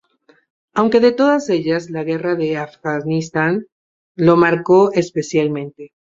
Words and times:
Aunque 0.73 0.99
de 0.99 1.11
todas 1.11 1.47
ellas, 1.51 1.91
la 1.91 2.03
guerra 2.03 2.33
de 2.33 2.57
Afganistán 2.57 3.67
lo 4.15 4.35
marcó 4.35 4.91
especialmente. 4.93 5.93